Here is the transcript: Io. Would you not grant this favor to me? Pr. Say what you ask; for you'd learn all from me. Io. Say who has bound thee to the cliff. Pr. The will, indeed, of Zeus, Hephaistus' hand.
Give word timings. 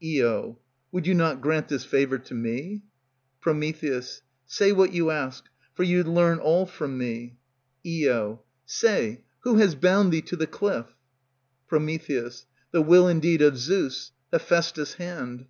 Io. 0.00 0.60
Would 0.92 1.08
you 1.08 1.14
not 1.14 1.40
grant 1.40 1.66
this 1.66 1.84
favor 1.84 2.16
to 2.16 2.32
me? 2.32 2.82
Pr. 3.40 3.50
Say 4.46 4.70
what 4.70 4.92
you 4.92 5.10
ask; 5.10 5.46
for 5.74 5.82
you'd 5.82 6.06
learn 6.06 6.38
all 6.38 6.64
from 6.64 6.96
me. 6.96 7.38
Io. 7.84 8.40
Say 8.66 9.24
who 9.40 9.56
has 9.56 9.74
bound 9.74 10.12
thee 10.12 10.22
to 10.22 10.36
the 10.36 10.46
cliff. 10.46 10.94
Pr. 11.66 11.78
The 11.78 12.82
will, 12.82 13.08
indeed, 13.08 13.42
of 13.42 13.58
Zeus, 13.58 14.12
Hephaistus' 14.32 14.94
hand. 14.94 15.46